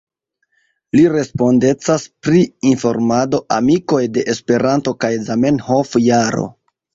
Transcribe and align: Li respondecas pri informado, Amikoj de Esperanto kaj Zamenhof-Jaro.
Li 0.99 1.01
respondecas 1.15 2.05
pri 2.27 2.41
informado, 2.69 3.41
Amikoj 3.59 4.01
de 4.17 4.25
Esperanto 4.35 4.95
kaj 5.07 5.13
Zamenhof-Jaro. 5.29 6.49